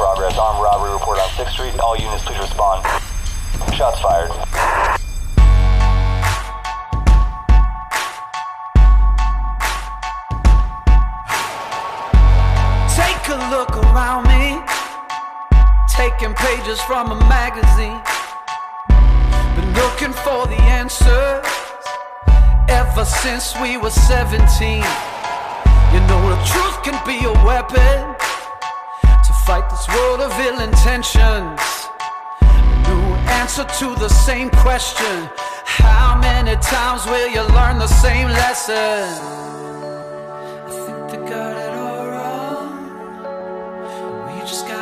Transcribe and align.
progress. 0.00 0.38
Armed 0.38 0.62
robbery 0.64 0.92
report 0.94 1.18
on 1.18 1.28
6th 1.36 1.52
Street. 1.52 1.78
All 1.78 1.94
units, 1.94 2.24
please 2.24 2.38
respond. 2.38 2.80
Shots 3.76 4.00
fired. 4.00 4.32
Take 12.96 13.24
a 13.28 13.38
look 13.52 13.76
around 13.76 14.24
me, 14.24 14.64
taking 15.92 16.32
pages 16.32 16.80
from 16.88 17.12
a 17.12 17.18
magazine. 17.28 18.00
Been 19.54 19.70
looking 19.74 20.14
for 20.24 20.46
the 20.46 20.60
answers 20.80 21.44
ever 22.70 23.04
since 23.04 23.54
we 23.60 23.76
were 23.76 23.90
17. 23.90 24.40
You 25.92 26.00
know, 26.08 26.20
the 26.32 26.40
truth 26.48 26.82
can 26.82 26.96
be 27.04 27.26
a 27.26 27.32
weapon 27.44 28.19
of 30.22 30.32
ill 30.38 30.60
intentions. 30.60 31.60
New 32.88 33.14
answer 33.40 33.64
to 33.64 33.94
the 33.96 34.08
same 34.08 34.50
question 34.50 35.30
How 35.64 36.18
many 36.20 36.56
times 36.56 37.06
will 37.06 37.28
you 37.28 37.42
learn 37.54 37.78
the 37.78 37.86
same 37.86 38.28
lesson? 38.28 39.08
I 40.66 40.70
think 40.84 41.10
they 41.10 41.30
got 41.30 41.56
it 41.66 41.74
all 41.86 42.06
wrong. 42.12 42.72
We 44.26 44.40
just 44.40 44.66
gotta 44.68 44.79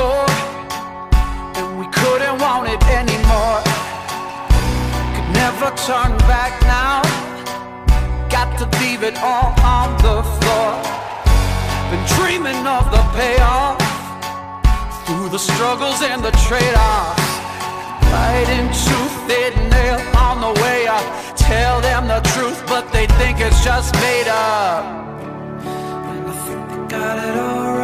for, 0.00 0.24
and 1.58 1.68
we 1.78 1.86
couldn't 2.00 2.36
want 2.40 2.64
it 2.74 2.82
anymore. 3.00 3.60
Could 5.14 5.30
never 5.44 5.68
turn 5.88 6.12
back 6.32 6.52
now. 6.64 7.04
Got 8.36 8.50
to 8.60 8.66
leave 8.80 9.02
it 9.10 9.16
all 9.30 9.52
on 9.76 9.88
the 10.06 10.18
floor. 10.36 10.70
Been 11.90 12.04
dreaming 12.16 12.62
of 12.76 12.84
the 12.96 13.04
payoff 13.18 13.76
through 15.04 15.28
the 15.36 15.42
struggles 15.50 16.00
and 16.10 16.20
the 16.28 16.34
trade-offs. 16.46 17.28
Fighting 18.12 18.68
tooth 18.84 19.18
and 19.42 19.56
nail 19.74 20.00
on 20.26 20.36
the 20.46 20.52
way 20.62 20.80
up. 20.86 21.06
Tell 21.36 21.76
them 21.88 22.02
the 22.14 22.20
truth, 22.32 22.60
but 22.72 22.84
they 22.94 23.06
think 23.18 23.34
it's 23.46 23.62
just 23.62 23.92
made 24.06 24.28
up. 24.28 24.82
And 26.12 26.22
I 26.32 26.34
think 26.46 26.62
they 26.70 26.96
got 26.96 27.16
it 27.28 27.36
all 27.38 27.64
wrong. 27.74 27.79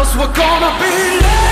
Cause 0.00 0.16
we're 0.16 0.32
gonna 0.32 0.78
be 0.80 1.20
legends. 1.20 1.49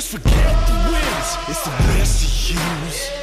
Just 0.00 0.12
forget 0.12 0.66
the 0.66 0.72
wins, 0.90 1.36
it's 1.46 1.62
the 1.62 1.70
best 1.70 2.48
you 2.48 2.58
use. 2.86 3.19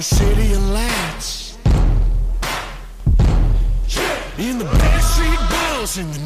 the 0.00 0.04
city 0.04 0.52
of 0.54 0.66
lights. 0.70 1.58
Yeah, 3.88 4.48
In 4.48 4.56
the 4.56 4.64
backstreet 4.64 5.42
balls 5.50 5.98
in 5.98 6.10
the 6.10 6.18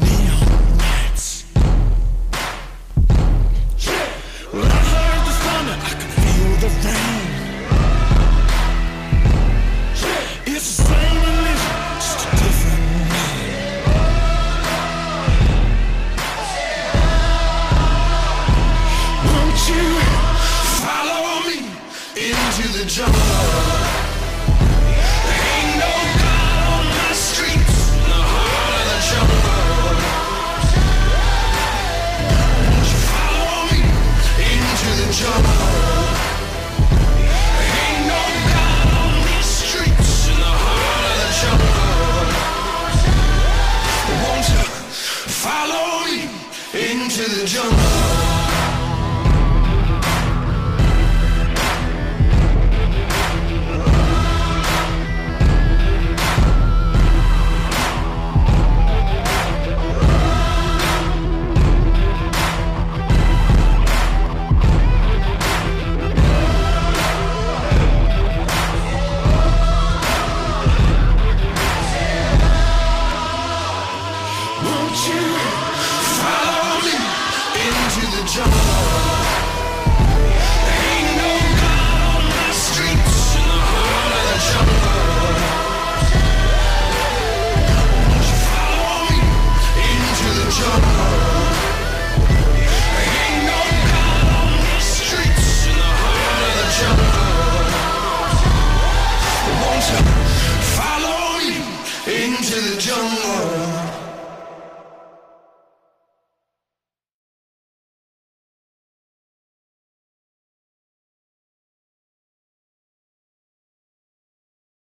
into 47.17 47.33
the 47.33 47.45
jungle. 47.45 48.24